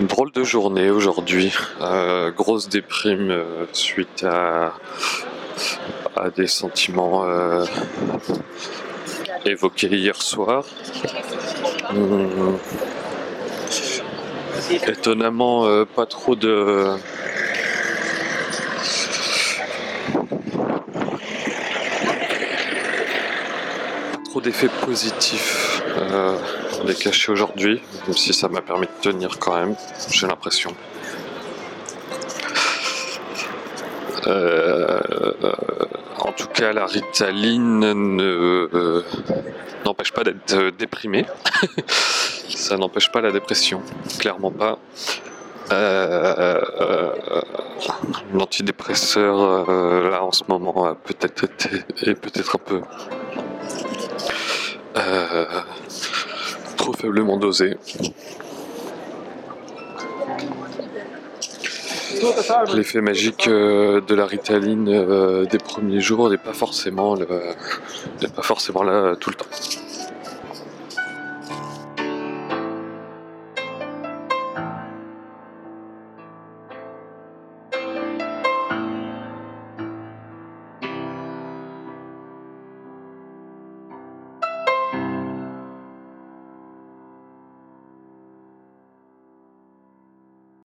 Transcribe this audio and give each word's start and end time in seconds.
Drôle 0.00 0.32
de 0.32 0.44
journée 0.44 0.88
aujourd'hui. 0.88 1.52
Euh, 1.82 2.30
grosse 2.30 2.70
déprime 2.70 3.30
euh, 3.30 3.66
suite 3.72 4.24
à, 4.24 4.72
des 6.36 6.46
sentiments 6.46 7.24
euh, 7.24 7.66
évoqués 9.44 9.88
hier 9.88 10.20
soir. 10.20 10.64
Hum. 11.90 12.58
Étonnamment, 14.86 15.84
pas 15.84 16.06
trop 16.06 16.34
de. 16.34 16.96
Trop 24.30 24.40
d'effets 24.40 24.68
positifs 24.68 25.82
euh, 25.98 26.36
des 26.86 26.94
cachets 26.94 27.32
aujourd'hui, 27.32 27.82
même 28.06 28.16
si 28.16 28.32
ça 28.32 28.48
m'a 28.48 28.60
permis 28.60 28.86
de 28.86 29.10
tenir 29.10 29.40
quand 29.40 29.56
même, 29.56 29.74
j'ai 30.08 30.28
l'impression. 30.28 30.72
Euh, 34.28 35.00
en 36.20 36.30
tout 36.30 36.46
cas, 36.46 36.72
la 36.72 36.86
ritaline 36.86 37.80
ne, 37.80 38.68
euh, 38.72 39.04
n'empêche 39.84 40.12
pas 40.12 40.22
d'être 40.22 40.54
euh, 40.54 40.70
déprimé. 40.70 41.26
ça 42.48 42.76
n'empêche 42.76 43.10
pas 43.10 43.20
la 43.20 43.32
dépression, 43.32 43.82
clairement 44.20 44.52
pas. 44.52 44.78
L'antidépresseur, 48.32 49.66
là 50.10 50.22
en 50.24 50.32
ce 50.32 50.44
moment, 50.48 50.86
a 50.86 50.94
peut-être 50.94 51.44
été, 51.44 51.70
est 52.02 52.14
peut-être 52.14 52.56
un 52.56 52.64
peu 52.64 52.80
euh, 55.08 55.44
trop 56.76 56.92
faiblement 56.92 57.36
dosé. 57.36 57.76
L'effet 62.74 63.00
magique 63.00 63.48
euh, 63.48 64.00
de 64.00 64.14
la 64.14 64.26
ritaline 64.26 64.88
euh, 64.88 65.46
des 65.46 65.58
premiers 65.58 66.00
jours 66.00 66.28
n'est 66.28 66.36
pas 66.36 66.52
forcément 66.52 67.14
là 67.14 69.16
tout 69.18 69.30
le 69.30 69.36
temps. 69.36 69.46